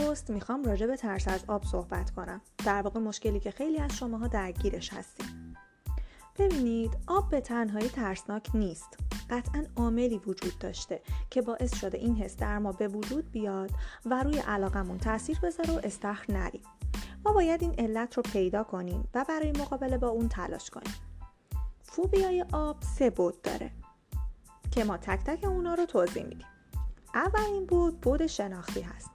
پست 0.00 0.30
می‌خوام 0.30 0.64
راجع 0.64 0.86
به 0.86 0.96
ترس 0.96 1.28
از 1.28 1.44
آب 1.48 1.64
صحبت 1.64 2.10
کنم. 2.10 2.40
در 2.64 2.82
واقع 2.82 3.00
مشکلی 3.00 3.40
که 3.40 3.50
خیلی 3.50 3.78
از 3.78 3.96
شماها 3.96 4.26
درگیرش 4.26 4.92
هستیم. 4.92 5.54
ببینید 6.38 6.98
آب 7.06 7.30
به 7.30 7.40
تنهایی 7.40 7.88
ترسناک 7.88 8.50
نیست. 8.54 8.98
قطعا 9.30 9.64
عاملی 9.76 10.18
وجود 10.18 10.58
داشته 10.58 11.02
که 11.30 11.42
باعث 11.42 11.76
شده 11.76 11.98
این 11.98 12.16
حس 12.16 12.36
در 12.36 12.58
ما 12.58 12.72
به 12.72 12.88
وجود 12.88 13.30
بیاد 13.30 13.70
و 14.06 14.22
روی 14.22 14.38
علاقمون 14.38 14.98
تاثیر 14.98 15.38
بذاره 15.40 15.74
و 15.74 15.80
استخر 15.84 16.32
نریم. 16.32 16.62
ما 17.24 17.32
باید 17.32 17.62
این 17.62 17.74
علت 17.78 18.16
رو 18.16 18.22
پیدا 18.22 18.64
کنیم 18.64 19.08
و 19.14 19.24
برای 19.28 19.52
مقابله 19.52 19.98
با 19.98 20.08
اون 20.08 20.28
تلاش 20.28 20.70
کنیم. 20.70 20.94
فوبیای 21.82 22.44
آب 22.52 22.76
سه 22.98 23.10
بود 23.10 23.42
داره 23.42 23.70
که 24.70 24.84
ما 24.84 24.96
تک 24.96 25.24
تک 25.24 25.44
اونا 25.44 25.74
رو 25.74 25.86
توضیح 25.86 26.22
میدیم. 26.22 26.46
اولین 27.14 27.66
بود 27.66 28.00
بود 28.00 28.26
شناختی 28.26 28.80
هست. 28.80 29.10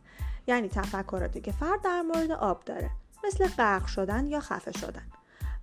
یعنی 0.48 0.70
تفکراتی 0.70 1.42
که 1.42 1.52
فرد 1.52 1.82
در 1.82 2.02
مورد 2.02 2.32
آب 2.32 2.64
داره 2.64 2.90
مثل 3.24 3.48
غرق 3.48 3.86
شدن 3.86 4.28
یا 4.28 4.40
خفه 4.40 4.72
شدن. 4.72 5.08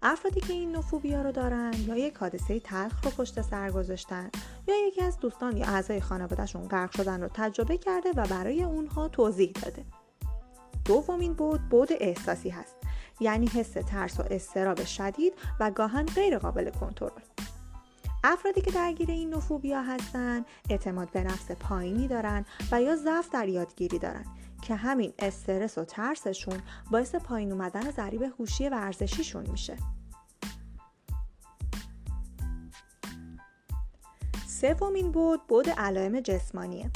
افرادی 0.03 0.41
که 0.41 0.53
این 0.53 0.77
نفوبیا 0.77 1.23
رو 1.23 1.33
دارن 1.33 1.73
یا 1.87 1.97
یک 1.97 2.17
حادثه 2.17 2.61
تلخ 2.61 3.05
رو 3.05 3.11
پشت 3.11 3.43
سر 3.43 3.71
گذاشتن 3.71 4.31
یا 4.69 4.87
یکی 4.87 5.03
از 5.03 5.19
دوستان 5.19 5.57
یا 5.57 5.67
اعضای 5.67 6.01
خانوادهشون 6.01 6.69
غرق 6.69 6.97
شدن 6.97 7.21
رو 7.21 7.29
تجربه 7.35 7.79
کرده 7.79 8.11
و 8.17 8.27
برای 8.27 8.63
اونها 8.63 9.09
توضیح 9.09 9.53
داده. 9.63 9.85
دومین 10.85 11.35
بود 11.35 11.69
بود 11.69 11.89
احساسی 12.01 12.51
هست. 12.51 12.77
یعنی 13.21 13.47
حس 13.47 13.73
ترس 13.73 14.21
و 14.21 14.23
استراب 14.31 14.85
شدید 14.85 15.33
و 15.61 15.71
گاهن 15.71 16.07
غیر 16.07 16.39
قابل 16.39 16.71
کنترل. 16.71 17.23
افرادی 18.25 18.61
که 18.61 18.71
درگیر 18.71 19.11
این 19.11 19.35
نفوبیا 19.35 19.83
هستن 19.83 20.45
اعتماد 20.71 21.11
به 21.11 21.23
نفس 21.25 21.51
پایینی 21.51 22.09
دارن 22.09 22.45
و 22.73 22.83
یا 22.83 22.97
ضعف 22.97 23.29
در 23.31 23.49
یادگیری 23.49 23.99
دارن. 23.99 24.25
که 24.63 24.75
همین 24.75 25.13
استرس 25.19 25.79
و 25.79 25.85
ترسشون 25.85 26.61
باعث 26.91 27.15
پایین 27.15 27.53
اومدن 27.53 27.91
ضریب 27.91 28.23
هوشی 28.23 28.69
ورزشیشون 28.69 29.51
میشه. 29.51 29.77
سومین 34.47 35.13
بود 35.13 35.47
بود 35.47 35.71
علائم 35.71 36.21
جسمانیه. 36.21 36.91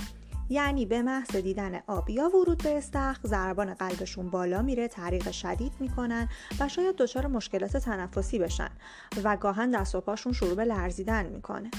یعنی 0.48 0.86
به 0.86 1.02
محض 1.02 1.36
دیدن 1.36 1.80
آب 1.86 2.10
یا 2.10 2.28
ورود 2.28 2.62
به 2.62 2.78
استخر 2.78 3.20
ضربان 3.28 3.74
قلبشون 3.74 4.30
بالا 4.30 4.62
میره 4.62 4.88
تعریق 4.88 5.30
شدید 5.30 5.72
می‌کنن 5.80 6.28
و 6.60 6.68
شاید 6.68 6.96
دچار 6.96 7.26
مشکلات 7.26 7.76
تنفسی 7.76 8.38
بشن 8.38 8.70
و 9.24 9.36
گاهن 9.36 9.70
دست 9.70 9.94
و 9.94 10.00
پاشون 10.00 10.32
شروع 10.32 10.54
به 10.54 10.64
لرزیدن 10.64 11.26
می‌کنه. 11.26 11.70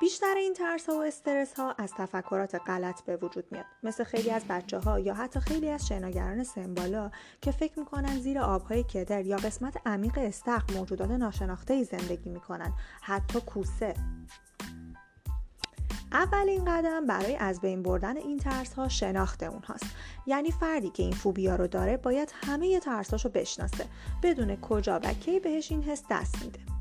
بیشتر 0.00 0.34
این 0.36 0.54
ترس 0.54 0.88
ها 0.88 0.96
و 0.96 1.02
استرس 1.02 1.54
ها 1.54 1.74
از 1.78 1.92
تفکرات 1.98 2.54
غلط 2.66 3.00
به 3.00 3.16
وجود 3.16 3.44
میاد. 3.50 3.64
مثل 3.82 4.04
خیلی 4.04 4.30
از 4.30 4.44
بچه 4.48 4.78
ها 4.78 4.98
یا 4.98 5.14
حتی 5.14 5.40
خیلی 5.40 5.70
از 5.70 5.86
شناگران 5.86 6.44
سمبالا 6.44 7.10
که 7.40 7.50
فکر 7.50 7.78
می‌کنن 7.78 8.20
زیر 8.20 8.38
آبهای 8.38 8.84
کدر 8.84 9.26
یا 9.26 9.36
قسمت 9.36 9.86
عمیق 9.86 10.18
استخر 10.18 10.74
موجودات 10.74 11.10
ناشناخته 11.10 11.74
ای 11.74 11.84
زندگی 11.84 12.30
می‌کنن. 12.30 12.72
حتی 13.00 13.40
کوسه. 13.40 13.94
اولین 16.12 16.64
قدم 16.64 17.06
برای 17.06 17.36
از 17.36 17.60
بین 17.60 17.82
بردن 17.82 18.16
این 18.16 18.38
ترس 18.38 18.72
ها 18.72 18.88
شناخت 18.88 19.42
اونهاست 19.42 19.86
یعنی 20.26 20.50
فردی 20.50 20.90
که 20.90 21.02
این 21.02 21.12
فوبیا 21.12 21.56
رو 21.56 21.66
داره 21.66 21.96
باید 21.96 22.32
همه 22.46 22.80
ترساش 22.80 23.24
رو 23.24 23.30
بشناسه. 23.30 23.86
بدون 24.22 24.56
کجا 24.56 25.00
و 25.04 25.12
کی 25.12 25.40
بهش 25.40 25.72
این 25.72 25.82
حس 25.82 26.02
دست 26.10 26.44
میده. 26.44 26.77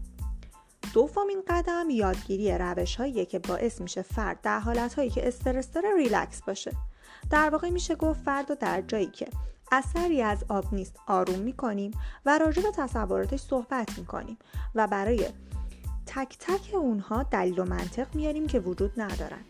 دومین 0.93 1.43
قدم 1.47 1.89
یادگیری 1.89 2.57
روش 2.57 2.95
هایی 2.95 3.25
که 3.25 3.39
باعث 3.39 3.81
میشه 3.81 4.01
فرد 4.01 4.41
در 4.41 4.59
حالت 4.59 4.93
هایی 4.93 5.09
که 5.09 5.27
استرس 5.27 5.71
داره 5.71 5.95
ریلکس 5.95 6.41
باشه. 6.41 6.71
در 7.29 7.49
واقع 7.49 7.69
میشه 7.69 7.95
گفت 7.95 8.21
فرد 8.21 8.49
رو 8.49 8.55
در 8.59 8.81
جایی 8.81 9.05
که 9.05 9.27
اثری 9.71 10.21
از 10.21 10.45
آب 10.49 10.73
نیست 10.73 10.99
آروم 11.07 11.39
می‌کنیم 11.39 11.91
و 12.25 12.37
راجع 12.37 12.61
به 12.61 12.71
تصوراتش 12.71 13.39
صحبت 13.39 13.99
می‌کنیم 13.99 14.37
و 14.75 14.87
برای 14.87 15.27
تک 16.05 16.37
تک 16.39 16.73
اونها 16.73 17.23
دلیل 17.23 17.59
و 17.59 17.65
منطق 17.65 18.15
میاریم 18.15 18.47
که 18.47 18.59
وجود 18.59 19.01
ندارن. 19.01 19.41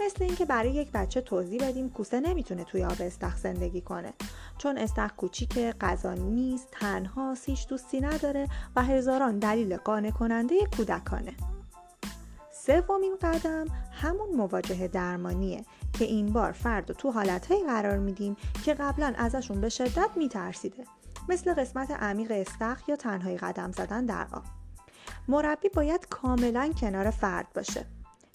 مثل 0.00 0.24
اینکه 0.24 0.44
برای 0.44 0.70
یک 0.70 0.92
بچه 0.92 1.20
توضیح 1.20 1.68
بدیم 1.68 1.90
کوسه 1.90 2.20
نمی‌تونه 2.20 2.64
توی 2.64 2.84
آب 2.84 2.96
استخ 3.00 3.36
زندگی 3.36 3.80
کنه. 3.80 4.12
چون 4.58 4.78
استخ 4.78 5.12
کوچیک 5.12 5.58
غذا 5.58 6.14
نیست 6.14 6.68
تنها 6.70 7.34
هیچ 7.46 7.68
دوستی 7.68 8.00
نداره 8.00 8.48
و 8.76 8.82
هزاران 8.82 9.38
دلیل 9.38 9.76
قانع 9.76 10.10
کننده 10.10 10.54
کودکانه. 10.76 11.32
سومین 12.52 13.16
قدم 13.22 13.66
همون 13.92 14.36
مواجهه 14.36 14.88
درمانیه 14.88 15.64
که 15.92 16.04
این 16.04 16.32
بار 16.32 16.52
فرد 16.52 16.92
تو 16.92 17.10
حالتهایی 17.10 17.64
قرار 17.64 17.98
میدیم 17.98 18.36
که 18.64 18.74
قبلا 18.74 19.14
ازشون 19.18 19.60
به 19.60 19.68
شدت 19.68 20.10
میترسیده. 20.16 20.84
مثل 21.28 21.54
قسمت 21.54 21.90
عمیق 21.90 22.30
استخ 22.30 22.88
یا 22.88 22.96
تنهایی 22.96 23.36
قدم 23.36 23.72
زدن 23.72 24.06
در 24.06 24.26
آب. 24.32 24.42
مربی 25.28 25.68
باید 25.68 26.06
کاملا 26.08 26.72
کنار 26.80 27.10
فرد 27.10 27.46
باشه. 27.54 27.86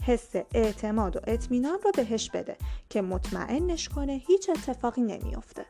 حس 0.01 0.35
اعتماد 0.53 1.15
و 1.15 1.19
اطمینان 1.27 1.79
رو 1.83 1.91
بهش 1.91 2.29
بده 2.29 2.57
که 2.89 3.01
مطمئنش 3.01 3.89
کنه 3.89 4.13
هیچ 4.13 4.49
اتفاقی 4.49 5.01
نمیافته. 5.01 5.65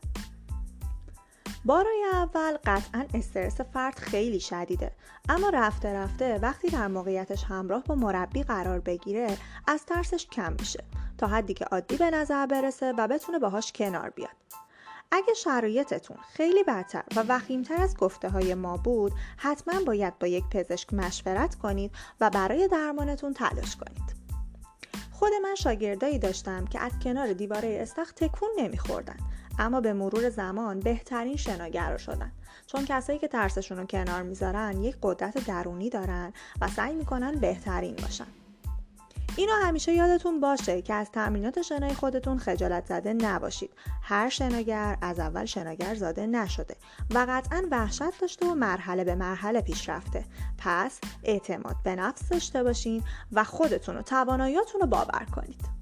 بارای 1.65 2.05
اول 2.13 2.57
قطعا 2.65 3.05
استرس 3.13 3.61
فرد 3.61 3.99
خیلی 3.99 4.39
شدیده 4.39 4.91
اما 5.29 5.49
رفته 5.49 5.93
رفته 5.93 6.39
وقتی 6.41 6.67
در 6.67 6.87
موقعیتش 6.87 7.43
همراه 7.43 7.83
با 7.83 7.95
مربی 7.95 8.43
قرار 8.43 8.79
بگیره 8.79 9.37
از 9.67 9.85
ترسش 9.85 10.27
کم 10.27 10.53
میشه 10.59 10.83
تا 11.17 11.27
حدی 11.27 11.53
که 11.53 11.65
عادی 11.65 11.97
به 11.97 12.11
نظر 12.11 12.45
برسه 12.45 12.93
و 12.97 13.07
بتونه 13.07 13.39
باهاش 13.39 13.71
کنار 13.71 14.09
بیاد. 14.09 14.35
اگه 15.11 15.33
شرایطتون 15.33 16.17
خیلی 16.33 16.63
بدتر 16.63 17.03
و 17.15 17.23
وخیمتر 17.27 17.81
از 17.81 17.97
گفته 17.97 18.29
های 18.29 18.53
ما 18.53 18.77
بود 18.77 19.13
حتما 19.37 19.83
باید 19.85 20.19
با 20.19 20.27
یک 20.27 20.43
پزشک 20.51 20.93
مشورت 20.93 21.55
کنید 21.55 21.91
و 22.21 22.29
برای 22.29 22.67
درمانتون 22.67 23.33
تلاش 23.33 23.75
کنید. 23.75 24.20
خود 25.21 25.33
من 25.43 25.55
شاگردایی 25.55 26.19
داشتم 26.19 26.65
که 26.65 26.79
از 26.79 26.91
کنار 27.03 27.33
دیواره 27.33 27.77
استخ 27.81 28.11
تکون 28.11 28.49
نمیخوردن 28.57 29.17
اما 29.59 29.81
به 29.81 29.93
مرور 29.93 30.29
زمان 30.29 30.79
بهترین 30.79 31.35
شناگر 31.35 31.97
شدن. 31.97 32.31
چون 32.67 32.85
کسایی 32.85 33.19
که 33.19 33.27
ترسشون 33.27 33.77
رو 33.77 33.85
کنار 33.85 34.21
می‌ذارن 34.21 34.83
یک 34.83 34.95
قدرت 35.01 35.47
درونی 35.47 35.89
دارن 35.89 36.33
و 36.61 36.67
سعی 36.67 36.95
می‌کنن 36.95 37.31
بهترین 37.31 37.95
باشن. 37.95 38.27
اینو 39.35 39.53
همیشه 39.63 39.93
یادتون 39.93 40.39
باشه 40.39 40.81
که 40.81 40.93
از 40.93 41.11
تمرینات 41.11 41.61
شنای 41.61 41.93
خودتون 41.93 42.37
خجالت 42.37 42.85
زده 42.85 43.13
نباشید. 43.13 43.71
هر 44.01 44.29
شناگر 44.29 44.97
از 45.01 45.19
اول 45.19 45.45
شناگر 45.45 45.95
زاده 45.95 46.27
نشده 46.27 46.75
و 47.15 47.25
قطعا 47.29 47.63
وحشت 47.71 48.21
داشته 48.21 48.45
و 48.45 48.53
مرحله 48.53 49.03
به 49.03 49.15
مرحله 49.15 49.61
پیش 49.61 49.89
رفته. 49.89 50.25
پس 50.57 50.99
اعتماد 51.23 51.75
به 51.83 51.95
نفس 51.95 52.29
داشته 52.29 52.63
باشین 52.63 53.03
و 53.31 53.43
خودتون 53.43 53.97
و 53.97 54.01
تواناییاتون 54.01 54.81
رو 54.81 54.87
باور 54.87 55.25
کنید. 55.35 55.80